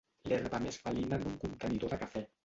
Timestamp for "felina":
0.85-1.19